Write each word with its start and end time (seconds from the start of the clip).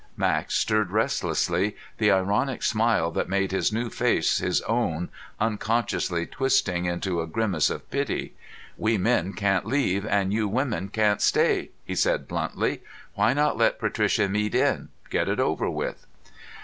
Max 0.17 0.55
stirred 0.55 0.89
restlessly, 0.89 1.75
the 1.99 2.09
ironic 2.09 2.63
smile 2.63 3.11
that 3.11 3.29
made 3.29 3.51
his 3.51 3.71
new 3.71 3.87
face 3.91 4.39
his 4.39 4.59
own 4.63 5.09
unconsciously 5.39 6.25
twisting 6.25 6.85
into 6.85 7.21
a 7.21 7.27
grimace 7.27 7.69
of 7.69 7.87
pity. 7.91 8.33
"We 8.77 8.97
men 8.97 9.33
can't 9.33 9.67
leave, 9.67 10.03
and 10.07 10.33
you 10.33 10.47
women 10.47 10.87
can't 10.89 11.21
stay," 11.21 11.69
he 11.85 11.93
said 11.93 12.27
bluntly. 12.27 12.81
"Why 13.13 13.33
not 13.33 13.57
let 13.59 13.77
Patricia 13.77 14.27
Mead 14.27 14.55
in. 14.55 14.89
Get 15.11 15.29
it 15.29 15.39
over 15.39 15.69
with!" 15.69 16.03